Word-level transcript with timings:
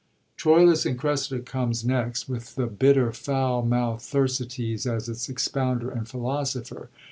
Troilvs 0.35 0.83
and 0.87 0.97
Cressida 0.97 1.43
comes 1.43 1.85
next, 1.85 2.27
with 2.27 2.55
the 2.55 2.65
bitter, 2.65 3.11
foul 3.11 3.61
moutht 3.61 4.01
Thersites 4.01 4.87
as 4.87 5.07
its 5.07 5.29
expounder 5.29 5.91
and 5.91 6.07
philosopher. 6.07 6.89